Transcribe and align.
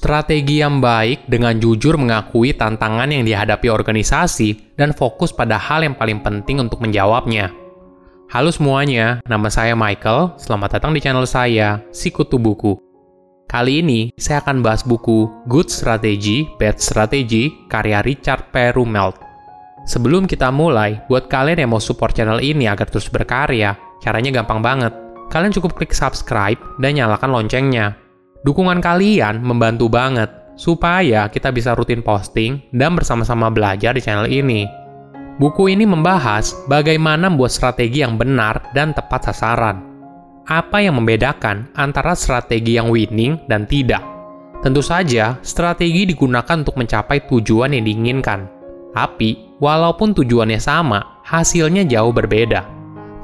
Strategi 0.00 0.64
yang 0.64 0.80
baik 0.80 1.28
dengan 1.28 1.60
jujur 1.60 2.00
mengakui 2.00 2.56
tantangan 2.56 3.12
yang 3.12 3.20
dihadapi 3.20 3.68
organisasi 3.68 4.72
dan 4.72 4.96
fokus 4.96 5.28
pada 5.28 5.60
hal 5.60 5.84
yang 5.84 5.92
paling 5.92 6.24
penting 6.24 6.56
untuk 6.56 6.80
menjawabnya. 6.80 7.52
Halo 8.32 8.48
semuanya, 8.48 9.20
nama 9.28 9.52
saya 9.52 9.76
Michael. 9.76 10.40
Selamat 10.40 10.80
datang 10.80 10.96
di 10.96 11.04
channel 11.04 11.28
saya, 11.28 11.84
Sikutu 11.92 12.40
Buku. 12.40 12.80
Kali 13.44 13.84
ini, 13.84 14.08
saya 14.16 14.40
akan 14.40 14.64
bahas 14.64 14.88
buku 14.88 15.28
Good 15.44 15.68
Strategy, 15.68 16.48
Bad 16.56 16.80
Strategy, 16.80 17.68
karya 17.68 18.00
Richard 18.00 18.48
P. 18.56 18.72
Sebelum 19.84 20.24
kita 20.24 20.48
mulai, 20.48 21.04
buat 21.12 21.28
kalian 21.28 21.68
yang 21.68 21.76
mau 21.76 21.82
support 21.82 22.16
channel 22.16 22.40
ini 22.40 22.72
agar 22.72 22.88
terus 22.88 23.12
berkarya, 23.12 23.76
caranya 24.00 24.32
gampang 24.32 24.64
banget. 24.64 24.96
Kalian 25.28 25.52
cukup 25.52 25.76
klik 25.76 25.92
subscribe 25.92 26.56
dan 26.80 26.96
nyalakan 26.96 27.36
loncengnya 27.36 27.99
Dukungan 28.40 28.80
kalian 28.80 29.44
membantu 29.44 29.92
banget 29.92 30.32
supaya 30.56 31.28
kita 31.28 31.52
bisa 31.52 31.76
rutin 31.76 32.00
posting 32.00 32.64
dan 32.72 32.96
bersama-sama 32.96 33.52
belajar 33.52 33.92
di 33.92 34.00
channel 34.00 34.28
ini. 34.28 34.64
Buku 35.36 35.72
ini 35.72 35.84
membahas 35.84 36.52
bagaimana 36.68 37.28
membuat 37.28 37.52
strategi 37.52 38.00
yang 38.00 38.16
benar 38.16 38.72
dan 38.76 38.92
tepat 38.96 39.28
sasaran. 39.32 39.84
Apa 40.48 40.80
yang 40.80 40.96
membedakan 41.00 41.68
antara 41.76 42.16
strategi 42.16 42.80
yang 42.80 42.88
winning 42.88 43.40
dan 43.48 43.68
tidak? 43.68 44.04
Tentu 44.60 44.84
saja, 44.84 45.40
strategi 45.40 46.04
digunakan 46.08 46.60
untuk 46.60 46.76
mencapai 46.76 47.24
tujuan 47.24 47.72
yang 47.72 47.84
diinginkan. 47.88 48.44
Tapi, 48.92 49.56
walaupun 49.56 50.12
tujuannya 50.12 50.60
sama, 50.60 51.24
hasilnya 51.24 51.88
jauh 51.88 52.12
berbeda. 52.12 52.68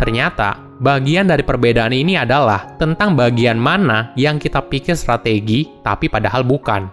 Ternyata, 0.01 0.66
Bagian 0.77 1.25
dari 1.25 1.41
perbedaan 1.41 1.97
ini 1.97 2.21
adalah 2.21 2.77
tentang 2.77 3.16
bagian 3.16 3.57
mana 3.57 4.12
yang 4.12 4.37
kita 4.37 4.61
pikir 4.61 4.93
strategi, 4.93 5.65
tapi 5.80 6.12
padahal 6.12 6.45
bukan. 6.45 6.93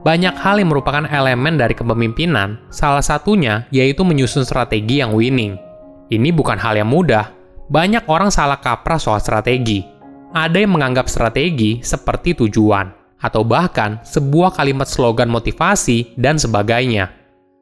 Banyak 0.00 0.40
hal 0.40 0.56
yang 0.56 0.72
merupakan 0.72 1.04
elemen 1.04 1.60
dari 1.60 1.76
kepemimpinan, 1.76 2.56
salah 2.72 3.04
satunya 3.04 3.68
yaitu 3.68 4.00
menyusun 4.00 4.48
strategi 4.48 5.04
yang 5.04 5.12
winning. 5.12 5.60
Ini 6.08 6.32
bukan 6.32 6.56
hal 6.56 6.80
yang 6.80 6.88
mudah. 6.88 7.28
Banyak 7.68 8.08
orang 8.08 8.32
salah 8.32 8.56
kaprah 8.56 8.96
soal 8.96 9.20
strategi. 9.20 9.84
Ada 10.32 10.64
yang 10.64 10.72
menganggap 10.80 11.12
strategi 11.12 11.84
seperti 11.84 12.32
tujuan, 12.40 12.88
atau 13.20 13.44
bahkan 13.44 14.00
sebuah 14.00 14.56
kalimat 14.56 14.88
slogan 14.88 15.28
motivasi 15.28 16.16
dan 16.16 16.40
sebagainya. 16.40 17.12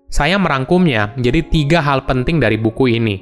Saya 0.08 0.38
merangkumnya 0.38 1.18
menjadi 1.18 1.40
tiga 1.50 1.78
hal 1.82 2.06
penting 2.06 2.38
dari 2.38 2.56
buku 2.56 2.88
ini. 2.88 3.20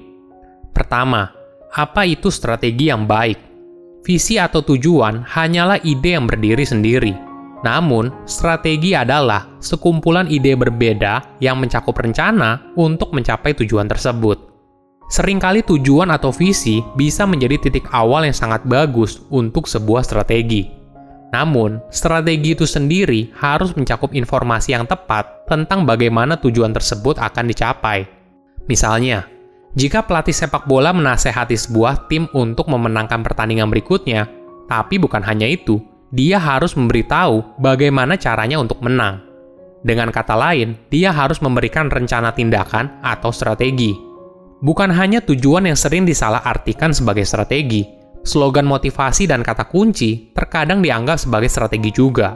Pertama, 0.70 1.32
apa 1.76 2.08
itu 2.08 2.32
strategi 2.32 2.88
yang 2.88 3.04
baik? 3.04 3.36
Visi 4.00 4.40
atau 4.40 4.64
tujuan 4.64 5.28
hanyalah 5.28 5.76
ide 5.84 6.16
yang 6.16 6.24
berdiri 6.24 6.64
sendiri. 6.64 7.12
Namun, 7.60 8.24
strategi 8.24 8.96
adalah 8.96 9.60
sekumpulan 9.60 10.24
ide 10.24 10.56
berbeda 10.56 11.36
yang 11.44 11.60
mencakup 11.60 12.00
rencana 12.00 12.72
untuk 12.80 13.12
mencapai 13.12 13.52
tujuan 13.60 13.92
tersebut. 13.92 14.56
Seringkali 15.12 15.68
tujuan 15.68 16.08
atau 16.08 16.32
visi 16.32 16.80
bisa 16.96 17.28
menjadi 17.28 17.68
titik 17.68 17.92
awal 17.92 18.24
yang 18.24 18.32
sangat 18.32 18.64
bagus 18.64 19.20
untuk 19.28 19.68
sebuah 19.68 20.00
strategi. 20.00 20.72
Namun, 21.36 21.84
strategi 21.92 22.56
itu 22.56 22.64
sendiri 22.64 23.36
harus 23.36 23.76
mencakup 23.76 24.16
informasi 24.16 24.72
yang 24.72 24.88
tepat 24.88 25.44
tentang 25.44 25.84
bagaimana 25.84 26.40
tujuan 26.40 26.72
tersebut 26.72 27.20
akan 27.20 27.44
dicapai. 27.50 28.08
Misalnya, 28.64 29.35
jika 29.76 30.08
pelatih 30.08 30.32
sepak 30.32 30.64
bola 30.64 30.96
menasehati 30.96 31.52
sebuah 31.52 32.08
tim 32.08 32.24
untuk 32.32 32.64
memenangkan 32.72 33.20
pertandingan 33.20 33.68
berikutnya, 33.68 34.24
tapi 34.64 34.96
bukan 34.96 35.20
hanya 35.20 35.44
itu, 35.44 35.84
dia 36.08 36.40
harus 36.40 36.72
memberitahu 36.80 37.60
bagaimana 37.60 38.16
caranya 38.16 38.56
untuk 38.56 38.80
menang. 38.80 39.20
Dengan 39.84 40.08
kata 40.08 40.32
lain, 40.32 40.80
dia 40.88 41.12
harus 41.12 41.44
memberikan 41.44 41.92
rencana 41.92 42.32
tindakan 42.32 43.04
atau 43.04 43.28
strategi. 43.28 43.92
Bukan 44.64 44.88
hanya 44.96 45.20
tujuan 45.20 45.68
yang 45.68 45.76
sering 45.76 46.08
disalahartikan 46.08 46.96
sebagai 46.96 47.28
strategi, 47.28 47.84
slogan 48.24 48.64
motivasi 48.64 49.28
dan 49.28 49.44
kata 49.44 49.68
kunci 49.68 50.32
terkadang 50.32 50.80
dianggap 50.80 51.20
sebagai 51.20 51.52
strategi 51.52 51.92
juga. 51.92 52.32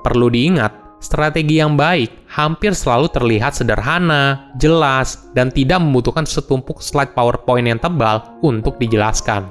Perlu 0.00 0.32
diingat, 0.32 0.87
Strategi 0.98 1.62
yang 1.62 1.78
baik 1.78 2.26
hampir 2.26 2.74
selalu 2.74 3.06
terlihat 3.14 3.54
sederhana, 3.54 4.50
jelas, 4.58 5.30
dan 5.30 5.46
tidak 5.54 5.78
membutuhkan 5.78 6.26
setumpuk 6.26 6.82
slide 6.82 7.14
PowerPoint 7.14 7.70
yang 7.70 7.78
tebal 7.78 8.38
untuk 8.42 8.82
dijelaskan. 8.82 9.46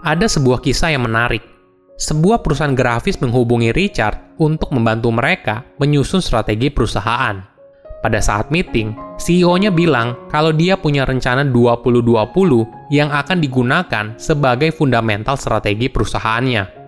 Ada 0.00 0.24
sebuah 0.24 0.64
kisah 0.64 0.96
yang 0.96 1.04
menarik. 1.04 1.44
Sebuah 2.00 2.40
perusahaan 2.40 2.72
grafis 2.72 3.20
menghubungi 3.20 3.76
Richard 3.76 4.40
untuk 4.40 4.72
membantu 4.72 5.12
mereka 5.12 5.68
menyusun 5.76 6.24
strategi 6.24 6.72
perusahaan. 6.72 7.44
Pada 8.00 8.16
saat 8.24 8.48
meeting, 8.48 8.96
CEO-nya 9.20 9.68
bilang 9.68 10.16
kalau 10.32 10.56
dia 10.56 10.80
punya 10.80 11.04
rencana 11.04 11.44
2020 11.44 12.88
yang 12.88 13.12
akan 13.12 13.44
digunakan 13.44 14.16
sebagai 14.16 14.72
fundamental 14.72 15.36
strategi 15.36 15.92
perusahaannya. 15.92 16.79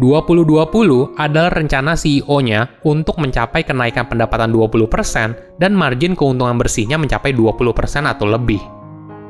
2020 0.00 1.20
adalah 1.20 1.52
rencana 1.52 1.92
CEO-nya 1.92 2.80
untuk 2.88 3.20
mencapai 3.20 3.68
kenaikan 3.68 4.08
pendapatan 4.08 4.48
20% 4.48 5.60
dan 5.60 5.76
margin 5.76 6.16
keuntungan 6.16 6.56
bersihnya 6.56 6.96
mencapai 6.96 7.36
20% 7.36 8.08
atau 8.08 8.24
lebih. 8.24 8.64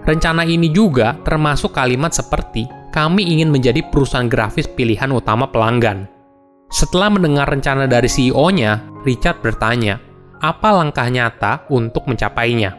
Rencana 0.06 0.46
ini 0.46 0.70
juga 0.70 1.18
termasuk 1.26 1.74
kalimat 1.74 2.14
seperti, 2.14 2.70
kami 2.94 3.34
ingin 3.34 3.50
menjadi 3.50 3.82
perusahaan 3.90 4.30
grafis 4.30 4.70
pilihan 4.70 5.10
utama 5.10 5.50
pelanggan. 5.50 6.06
Setelah 6.70 7.10
mendengar 7.10 7.50
rencana 7.50 7.90
dari 7.90 8.06
CEO-nya, 8.06 9.02
Richard 9.02 9.42
bertanya, 9.42 9.98
apa 10.38 10.70
langkah 10.70 11.10
nyata 11.10 11.66
untuk 11.74 12.06
mencapainya? 12.06 12.70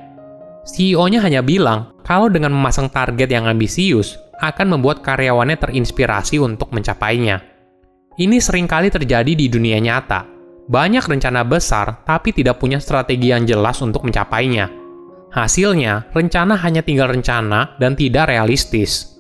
CEO-nya 0.64 1.20
hanya 1.28 1.44
bilang, 1.44 1.92
kalau 2.08 2.32
dengan 2.32 2.56
memasang 2.56 2.88
target 2.88 3.28
yang 3.28 3.52
ambisius, 3.52 4.16
akan 4.40 4.80
membuat 4.80 5.04
karyawannya 5.04 5.60
terinspirasi 5.60 6.40
untuk 6.40 6.72
mencapainya. 6.72 7.51
Ini 8.20 8.44
sering 8.44 8.68
kali 8.68 8.92
terjadi 8.92 9.32
di 9.32 9.48
dunia 9.48 9.80
nyata. 9.80 10.28
Banyak 10.68 11.08
rencana 11.08 11.48
besar, 11.48 12.04
tapi 12.04 12.36
tidak 12.36 12.60
punya 12.60 12.76
strategi 12.76 13.32
yang 13.32 13.48
jelas 13.48 13.80
untuk 13.80 14.04
mencapainya. 14.04 14.68
Hasilnya, 15.32 16.12
rencana 16.12 16.60
hanya 16.60 16.84
tinggal 16.84 17.08
rencana 17.08 17.80
dan 17.80 17.96
tidak 17.96 18.28
realistis. 18.28 19.16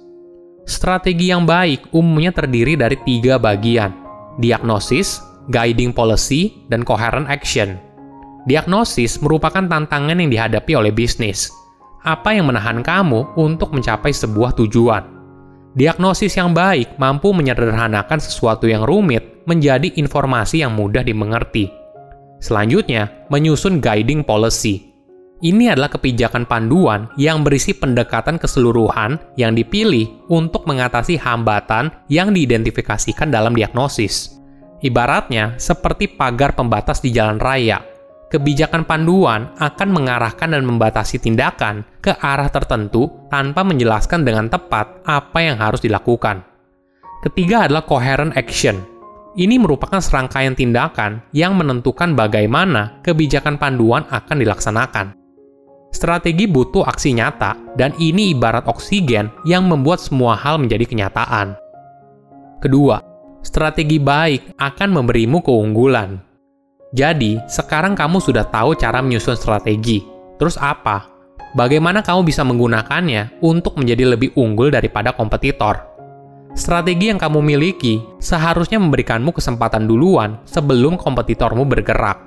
Strategi 0.67 1.31
yang 1.31 1.47
baik 1.47 1.95
umumnya 1.95 2.35
terdiri 2.35 2.75
dari 2.75 2.99
tiga 3.07 3.39
bagian, 3.39 3.95
diagnosis, 4.43 5.23
guiding 5.47 5.95
policy, 5.95 6.67
dan 6.67 6.83
coherent 6.83 7.31
action. 7.31 7.79
Diagnosis 8.43 9.23
merupakan 9.23 9.63
tantangan 9.71 10.19
yang 10.19 10.27
dihadapi 10.27 10.75
oleh 10.75 10.91
bisnis. 10.91 11.47
Apa 12.03 12.35
yang 12.35 12.51
menahan 12.51 12.83
kamu 12.83 13.39
untuk 13.39 13.71
mencapai 13.71 14.11
sebuah 14.11 14.51
tujuan? 14.59 15.20
Diagnosis 15.71 16.35
yang 16.35 16.51
baik 16.51 16.99
mampu 16.99 17.31
menyederhanakan 17.31 18.19
sesuatu 18.19 18.67
yang 18.67 18.83
rumit 18.83 19.47
menjadi 19.47 19.87
informasi 19.95 20.67
yang 20.67 20.75
mudah 20.75 20.99
dimengerti. 20.99 21.71
Selanjutnya, 22.43 23.27
menyusun 23.31 23.79
guiding 23.79 24.27
policy. 24.27 24.91
Ini 25.41 25.73
adalah 25.73 25.89
kebijakan 25.89 26.45
panduan 26.45 27.09
yang 27.17 27.41
berisi 27.41 27.73
pendekatan 27.73 28.37
keseluruhan 28.37 29.17
yang 29.39 29.57
dipilih 29.57 30.27
untuk 30.29 30.67
mengatasi 30.67 31.17
hambatan 31.17 31.89
yang 32.11 32.35
diidentifikasikan 32.35 33.31
dalam 33.33 33.55
diagnosis. 33.55 34.37
Ibaratnya 34.85 35.55
seperti 35.57 36.11
pagar 36.13 36.53
pembatas 36.53 37.01
di 37.01 37.09
jalan 37.15 37.41
raya 37.41 37.90
kebijakan 38.31 38.87
panduan 38.87 39.51
akan 39.59 39.89
mengarahkan 39.91 40.55
dan 40.55 40.63
membatasi 40.63 41.19
tindakan 41.19 41.83
ke 41.99 42.15
arah 42.15 42.47
tertentu 42.47 43.11
tanpa 43.27 43.67
menjelaskan 43.67 44.23
dengan 44.23 44.47
tepat 44.47 45.03
apa 45.03 45.39
yang 45.43 45.59
harus 45.59 45.83
dilakukan. 45.83 46.41
Ketiga 47.21 47.67
adalah 47.67 47.83
coherent 47.83 48.33
action. 48.33 48.81
Ini 49.35 49.59
merupakan 49.59 49.99
serangkaian 49.99 50.55
tindakan 50.55 51.23
yang 51.35 51.55
menentukan 51.55 52.15
bagaimana 52.15 53.03
kebijakan 53.03 53.59
panduan 53.59 54.07
akan 54.07 54.37
dilaksanakan. 54.39 55.07
Strategi 55.91 56.47
butuh 56.47 56.87
aksi 56.87 57.11
nyata, 57.15 57.75
dan 57.75 57.91
ini 57.99 58.31
ibarat 58.31 58.63
oksigen 58.63 59.27
yang 59.43 59.67
membuat 59.67 59.99
semua 59.99 60.39
hal 60.39 60.55
menjadi 60.55 60.87
kenyataan. 60.87 61.55
Kedua, 62.63 63.03
strategi 63.43 63.99
baik 63.99 64.55
akan 64.55 64.89
memberimu 64.99 65.43
keunggulan. 65.43 66.30
Jadi, 66.91 67.39
sekarang 67.47 67.95
kamu 67.95 68.19
sudah 68.19 68.43
tahu 68.51 68.75
cara 68.75 68.99
menyusun 68.99 69.39
strategi. 69.39 70.03
Terus 70.35 70.59
apa? 70.59 71.07
Bagaimana 71.55 72.03
kamu 72.03 72.27
bisa 72.27 72.43
menggunakannya 72.43 73.39
untuk 73.39 73.79
menjadi 73.79 74.15
lebih 74.15 74.35
unggul 74.35 74.71
daripada 74.71 75.15
kompetitor? 75.15 75.87
Strategi 76.51 77.07
yang 77.07 77.15
kamu 77.15 77.39
miliki 77.39 78.03
seharusnya 78.19 78.75
memberikanmu 78.75 79.31
kesempatan 79.31 79.87
duluan 79.87 80.43
sebelum 80.43 80.99
kompetitormu 80.99 81.63
bergerak. 81.63 82.19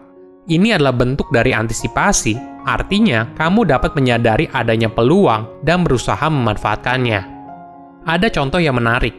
Ini 0.48 0.80
adalah 0.80 0.96
bentuk 0.96 1.28
dari 1.28 1.52
antisipasi, 1.52 2.64
artinya 2.64 3.32
kamu 3.36 3.68
dapat 3.68 3.92
menyadari 3.92 4.48
adanya 4.48 4.88
peluang 4.88 5.60
dan 5.60 5.84
berusaha 5.84 6.24
memanfaatkannya. 6.24 7.20
Ada 8.08 8.32
contoh 8.32 8.60
yang 8.60 8.80
menarik. 8.80 9.12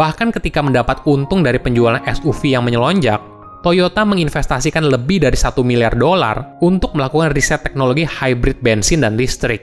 Bahkan 0.00 0.32
ketika 0.32 0.64
mendapat 0.64 1.04
untung 1.04 1.44
dari 1.44 1.60
penjualan 1.60 2.00
SUV 2.04 2.56
yang 2.56 2.64
menyelonjak, 2.64 3.20
Toyota 3.68 4.00
menginvestasikan 4.00 4.80
lebih 4.88 5.28
dari 5.28 5.36
1 5.36 5.60
miliar 5.60 5.92
dolar 5.92 6.56
untuk 6.64 6.96
melakukan 6.96 7.36
riset 7.36 7.60
teknologi 7.60 8.08
hybrid 8.08 8.64
bensin 8.64 9.04
dan 9.04 9.12
listrik. 9.12 9.60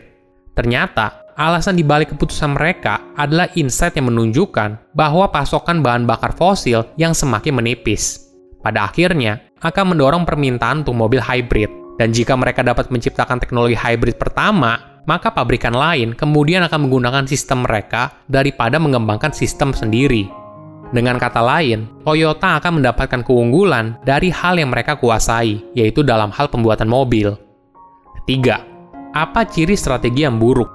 Ternyata, 0.54 1.34
alasan 1.34 1.74
dibalik 1.74 2.14
keputusan 2.14 2.54
mereka 2.54 3.02
adalah 3.18 3.50
insight 3.58 3.98
yang 3.98 4.14
menunjukkan 4.14 4.94
bahwa 4.94 5.34
pasokan 5.34 5.82
bahan 5.82 6.06
bakar 6.06 6.38
fosil 6.38 6.86
yang 7.02 7.18
semakin 7.18 7.58
menipis. 7.58 8.30
Pada 8.62 8.86
akhirnya, 8.86 9.42
akan 9.66 9.98
mendorong 9.98 10.22
permintaan 10.22 10.86
untuk 10.86 10.94
mobil 10.94 11.18
hybrid. 11.18 11.98
Dan 11.98 12.14
jika 12.14 12.38
mereka 12.38 12.62
dapat 12.62 12.94
menciptakan 12.94 13.42
teknologi 13.42 13.74
hybrid 13.74 14.22
pertama, 14.22 15.02
maka 15.10 15.34
pabrikan 15.34 15.74
lain 15.74 16.14
kemudian 16.14 16.62
akan 16.62 16.86
menggunakan 16.86 17.26
sistem 17.26 17.66
mereka 17.66 18.22
daripada 18.30 18.78
mengembangkan 18.78 19.34
sistem 19.34 19.74
sendiri. 19.74 20.45
Dengan 20.94 21.18
kata 21.18 21.42
lain, 21.42 21.90
Toyota 22.06 22.62
akan 22.62 22.82
mendapatkan 22.82 23.26
keunggulan 23.26 23.98
dari 24.06 24.30
hal 24.30 24.62
yang 24.62 24.70
mereka 24.70 24.94
kuasai, 25.02 25.58
yaitu 25.74 26.06
dalam 26.06 26.30
hal 26.30 26.46
pembuatan 26.52 26.86
mobil. 26.86 27.34
Ketiga, 28.22 28.62
apa 29.16 29.50
ciri 29.50 29.74
strategi 29.74 30.28
yang 30.28 30.38
buruk? 30.38 30.70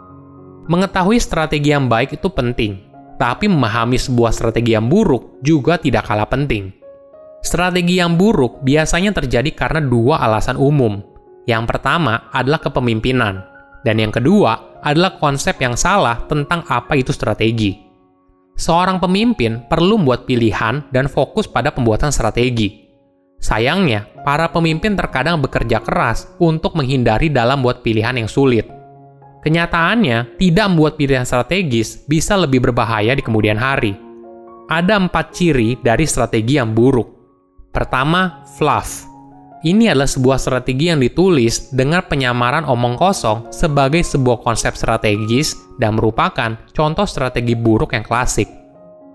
Mengetahui 0.66 1.18
strategi 1.22 1.70
yang 1.70 1.86
baik 1.86 2.18
itu 2.18 2.26
penting, 2.26 2.82
tapi 3.22 3.46
memahami 3.46 3.98
sebuah 3.98 4.34
strategi 4.34 4.74
yang 4.74 4.90
buruk 4.90 5.38
juga 5.46 5.78
tidak 5.78 6.10
kalah 6.10 6.26
penting. 6.26 6.74
Strategi 7.40 8.02
yang 8.02 8.18
buruk 8.18 8.66
biasanya 8.66 9.14
terjadi 9.14 9.50
karena 9.54 9.80
dua 9.82 10.20
alasan 10.26 10.58
umum. 10.58 11.00
Yang 11.46 11.64
pertama 11.70 12.28
adalah 12.34 12.60
kepemimpinan, 12.60 13.46
dan 13.86 13.96
yang 13.96 14.12
kedua 14.12 14.82
adalah 14.84 15.16
konsep 15.16 15.56
yang 15.58 15.74
salah 15.78 16.20
tentang 16.28 16.66
apa 16.68 16.98
itu 16.98 17.10
strategi 17.10 17.89
seorang 18.60 19.00
pemimpin 19.00 19.64
perlu 19.64 19.96
membuat 19.96 20.28
pilihan 20.28 20.84
dan 20.92 21.08
fokus 21.08 21.48
pada 21.48 21.72
pembuatan 21.72 22.12
strategi. 22.12 22.92
Sayangnya, 23.40 24.04
para 24.20 24.52
pemimpin 24.52 24.92
terkadang 24.92 25.40
bekerja 25.40 25.80
keras 25.80 26.28
untuk 26.36 26.76
menghindari 26.76 27.32
dalam 27.32 27.64
buat 27.64 27.80
pilihan 27.80 28.20
yang 28.20 28.28
sulit. 28.28 28.68
Kenyataannya, 29.40 30.36
tidak 30.36 30.66
membuat 30.68 31.00
pilihan 31.00 31.24
strategis 31.24 32.04
bisa 32.04 32.36
lebih 32.36 32.60
berbahaya 32.60 33.16
di 33.16 33.24
kemudian 33.24 33.56
hari. 33.56 33.96
Ada 34.68 35.00
empat 35.00 35.32
ciri 35.32 35.80
dari 35.80 36.04
strategi 36.04 36.60
yang 36.60 36.76
buruk. 36.76 37.08
Pertama, 37.72 38.44
fluff. 38.60 39.09
Ini 39.60 39.92
adalah 39.92 40.08
sebuah 40.08 40.40
strategi 40.40 40.88
yang 40.88 41.04
ditulis 41.04 41.68
dengan 41.68 42.00
penyamaran 42.00 42.64
omong 42.64 42.96
kosong 42.96 43.52
sebagai 43.52 44.00
sebuah 44.00 44.40
konsep 44.40 44.72
strategis 44.72 45.52
dan 45.76 46.00
merupakan 46.00 46.56
contoh 46.72 47.04
strategi 47.04 47.52
buruk 47.52 47.92
yang 47.92 48.00
klasik. 48.00 48.48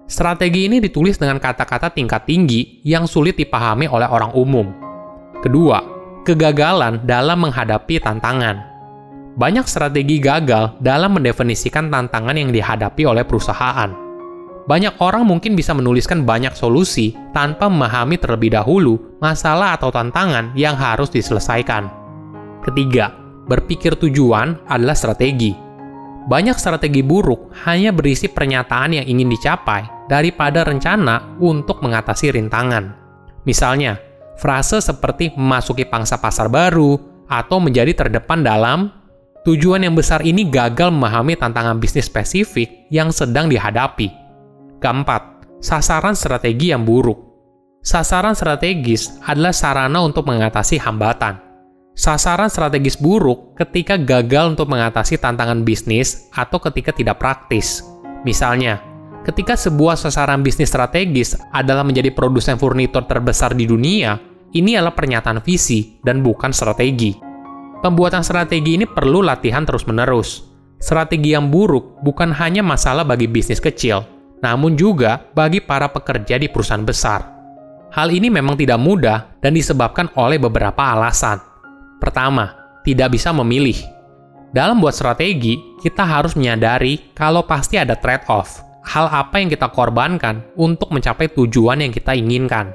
Strategi 0.06 0.69
ini 0.69 0.77
ditulis 0.77 1.18
dengan 1.18 1.42
kata-kata 1.42 1.89
tingkat 1.89 2.30
tinggi 2.30 2.86
yang 2.86 3.09
sulit 3.09 3.42
dipahami 3.42 3.89
oleh 3.89 4.06
orang 4.06 4.38
umum. 4.38 4.69
Kedua, 5.42 5.81
kegagalan 6.21 7.01
dalam 7.09 7.42
menghadapi 7.42 7.97
tantangan. 7.97 8.62
Banyak 9.42 9.65
strategi 9.65 10.21
gagal 10.21 10.77
dalam 10.77 11.18
mendefinisikan 11.18 11.89
tantangan 11.89 12.38
yang 12.38 12.53
dihadapi 12.53 13.01
oleh 13.01 13.25
perusahaan. 13.25 14.05
Banyak 14.66 14.98
orang 14.98 15.30
mungkin 15.30 15.54
bisa 15.54 15.78
menuliskan 15.78 16.26
banyak 16.26 16.58
solusi 16.58 17.14
tanpa 17.38 17.70
memahami 17.70 18.18
terlebih 18.18 18.58
dahulu 18.58 19.18
masalah 19.22 19.78
atau 19.78 19.94
tantangan 19.94 20.58
yang 20.58 20.74
harus 20.74 21.14
diselesaikan. 21.14 21.86
Ketiga, 22.66 23.14
berpikir 23.46 23.94
tujuan 23.94 24.58
adalah 24.66 24.98
strategi 24.98 25.66
banyak 26.26 26.58
strategi 26.58 27.06
buruk 27.06 27.54
hanya 27.70 27.94
berisi 27.94 28.26
pernyataan 28.26 28.98
yang 28.98 29.06
ingin 29.06 29.30
dicapai 29.30 30.10
daripada 30.10 30.66
rencana 30.66 31.38
untuk 31.38 31.86
mengatasi 31.86 32.34
rintangan. 32.34 32.98
Misalnya, 33.46 34.02
frase 34.42 34.82
seperti 34.82 35.38
memasuki 35.38 35.86
pangsa 35.86 36.18
pasar 36.18 36.50
baru 36.50 36.98
atau 37.30 37.62
menjadi 37.62 37.94
terdepan 37.94 38.42
dalam 38.42 38.90
tujuan 39.46 39.86
yang 39.86 39.94
besar 39.94 40.26
ini 40.26 40.50
gagal 40.50 40.90
memahami 40.90 41.38
tantangan 41.38 41.78
bisnis 41.78 42.10
spesifik 42.10 42.90
yang 42.90 43.14
sedang 43.14 43.46
dihadapi. 43.46 44.25
Keempat, 44.80 45.48
sasaran 45.63 46.18
strategi 46.18 46.72
yang 46.74 46.83
buruk. 46.83 47.22
Sasaran 47.86 48.33
strategis 48.33 49.22
adalah 49.22 49.54
sarana 49.54 50.01
untuk 50.01 50.25
mengatasi 50.25 50.81
hambatan 50.81 51.45
sasaran 51.95 52.51
strategis 52.51 53.00
buruk 53.00 53.56
ketika 53.56 53.95
gagal 53.95 54.54
untuk 54.54 54.68
mengatasi 54.68 55.16
tantangan 55.16 55.63
bisnis 55.63 56.27
atau 56.36 56.60
ketika 56.60 56.92
tidak 56.92 57.18
praktis. 57.18 57.81
Misalnya, 58.27 58.83
ketika 59.24 59.56
sebuah 59.56 59.95
sasaran 59.95 60.44
bisnis 60.44 60.69
strategis 60.69 61.39
adalah 61.56 61.88
menjadi 61.88 62.12
produsen 62.12 62.60
furnitur 62.60 63.07
terbesar 63.07 63.56
di 63.56 63.63
dunia, 63.63 64.19
ini 64.51 64.75
adalah 64.75 64.94
pernyataan 64.94 65.39
visi 65.39 65.98
dan 66.04 66.19
bukan 66.19 66.51
strategi. 66.51 67.16
Pembuatan 67.80 68.21
strategi 68.28 68.75
ini 68.75 68.86
perlu 68.86 69.24
latihan 69.24 69.63
terus-menerus. 69.63 70.51
Strategi 70.75 71.31
yang 71.31 71.48
buruk 71.48 72.04
bukan 72.04 72.36
hanya 72.36 72.60
masalah 72.60 73.07
bagi 73.07 73.31
bisnis 73.31 73.63
kecil, 73.63 74.04
namun 74.44 74.76
juga 74.76 75.24
bagi 75.32 75.64
para 75.64 75.88
pekerja 75.92 76.36
di 76.40 76.48
perusahaan 76.52 76.84
besar. 76.84 77.36
Hal 77.96 78.12
ini 78.12 78.28
memang 78.28 78.60
tidak 78.60 78.76
mudah 78.82 79.40
dan 79.40 79.56
disebabkan 79.56 80.12
oleh 80.20 80.36
beberapa 80.36 80.84
alasan. 80.84 81.40
Pertama, 82.02 82.52
tidak 82.84 83.16
bisa 83.16 83.32
memilih. 83.32 83.80
Dalam 84.52 84.80
buat 84.84 84.96
strategi, 84.96 85.56
kita 85.80 86.04
harus 86.04 86.36
menyadari 86.36 87.12
kalau 87.16 87.44
pasti 87.48 87.80
ada 87.80 87.96
trade-off. 87.96 88.64
Hal 88.86 89.10
apa 89.10 89.42
yang 89.42 89.50
kita 89.50 89.72
korbankan 89.74 90.46
untuk 90.60 90.94
mencapai 90.94 91.31
tujuan 91.34 91.81
yang 91.81 91.92
kita 91.92 92.14
inginkan. 92.14 92.72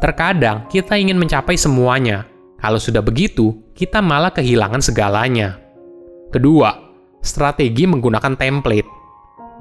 Terkadang 0.00 0.66
kita 0.72 0.96
ingin 0.96 1.20
mencapai 1.20 1.54
semuanya. 1.54 2.24
Kalau 2.58 2.80
sudah 2.80 3.04
begitu, 3.04 3.52
kita 3.76 4.00
malah 4.00 4.32
kehilangan 4.32 4.80
segalanya. 4.80 5.60
Kedua, 6.32 6.72
strategi 7.20 7.84
menggunakan 7.84 8.34
template. 8.40 9.03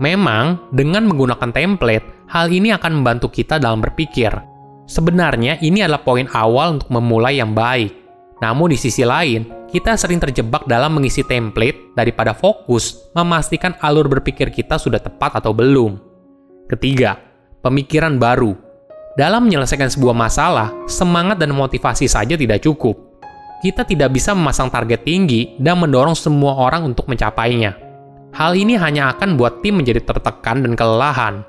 Memang, 0.02 0.74
dengan 0.74 1.06
menggunakan 1.06 1.54
template, 1.54 2.30
hal 2.32 2.50
ini 2.50 2.74
akan 2.74 3.02
membantu 3.02 3.30
kita 3.30 3.62
dalam 3.62 3.82
berpikir. 3.82 4.34
Sebenarnya, 4.90 5.62
ini 5.62 5.86
adalah 5.86 6.02
poin 6.02 6.26
awal 6.34 6.82
untuk 6.82 6.90
memulai 6.90 7.38
yang 7.40 7.54
baik 7.54 8.04
namun 8.44 8.76
di 8.76 8.78
sisi 8.80 9.08
lain, 9.08 9.72
kita 9.72 9.96
sering 9.96 10.20
terjebak 10.20 10.68
dalam 10.68 11.00
mengisi 11.00 11.24
template 11.24 11.96
daripada 11.96 12.36
fokus 12.36 13.08
memastikan 13.16 13.72
alur 13.80 14.12
berpikir 14.12 14.52
kita 14.52 14.76
sudah 14.76 15.00
tepat 15.00 15.40
atau 15.40 15.56
belum. 15.56 15.96
Ketiga, 16.68 17.16
pemikiran 17.64 18.20
baru. 18.20 18.52
Dalam 19.16 19.48
menyelesaikan 19.48 19.88
sebuah 19.88 20.12
masalah, 20.12 20.76
semangat 20.92 21.40
dan 21.40 21.56
motivasi 21.56 22.10
saja 22.12 22.36
tidak 22.36 22.60
cukup. 22.60 23.00
Kita 23.64 23.88
tidak 23.88 24.12
bisa 24.12 24.36
memasang 24.36 24.68
target 24.68 25.08
tinggi 25.08 25.56
dan 25.56 25.80
mendorong 25.80 26.20
semua 26.20 26.60
orang 26.60 26.84
untuk 26.84 27.08
mencapainya. 27.08 27.93
Hal 28.34 28.58
ini 28.58 28.74
hanya 28.74 29.14
akan 29.14 29.38
buat 29.38 29.62
tim 29.62 29.78
menjadi 29.78 30.02
tertekan 30.02 30.66
dan 30.66 30.74
kelelahan, 30.74 31.46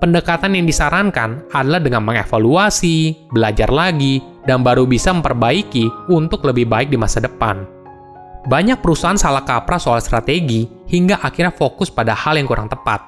pendekatan 0.00 0.56
yang 0.56 0.64
disarankan 0.64 1.44
adalah 1.52 1.76
dengan 1.78 2.02
mengevaluasi, 2.08 3.28
belajar 3.28 3.68
lagi, 3.68 4.24
dan 4.48 4.64
baru 4.64 4.88
bisa 4.88 5.12
memperbaiki 5.12 6.10
untuk 6.10 6.42
lebih 6.48 6.66
baik 6.66 6.88
di 6.88 6.96
masa 6.96 7.20
depan. 7.20 7.68
Banyak 8.48 8.82
perusahaan 8.82 9.14
salah 9.14 9.46
kaprah 9.46 9.78
soal 9.78 10.02
strategi 10.02 10.66
hingga 10.90 11.22
akhirnya 11.22 11.54
fokus 11.54 11.92
pada 11.94 12.16
hal 12.16 12.34
yang 12.34 12.48
kurang 12.50 12.66
tepat. 12.66 13.04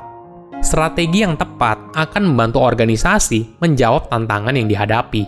Strategi 0.62 1.26
yang 1.26 1.34
tepat 1.34 1.96
akan 1.96 2.28
membantu 2.28 2.62
organisasi 2.62 3.58
menjawab 3.58 4.06
tantangan 4.12 4.54
yang 4.54 4.70
dihadapi. 4.70 5.26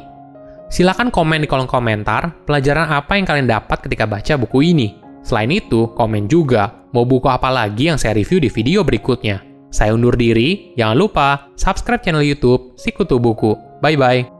Silahkan 0.70 1.10
komen 1.10 1.42
di 1.42 1.48
kolom 1.50 1.66
komentar 1.66 2.44
pelajaran 2.46 2.92
apa 2.92 3.18
yang 3.18 3.26
kalian 3.26 3.48
dapat 3.50 3.82
ketika 3.82 4.06
baca 4.06 4.36
buku 4.38 4.76
ini. 4.76 4.88
Selain 5.26 5.50
itu, 5.50 5.90
komen 5.98 6.30
juga 6.30 6.85
mau 6.96 7.04
buku 7.04 7.28
apa 7.28 7.52
lagi 7.52 7.92
yang 7.92 8.00
saya 8.00 8.16
review 8.16 8.40
di 8.40 8.48
video 8.48 8.80
berikutnya. 8.80 9.44
Saya 9.68 9.92
undur 9.92 10.16
diri, 10.16 10.72
jangan 10.80 10.96
lupa 10.96 11.28
subscribe 11.60 12.00
channel 12.00 12.24
YouTube 12.24 12.72
Sikutu 12.80 13.20
Buku. 13.20 13.52
Bye 13.84 14.00
bye. 14.00 14.35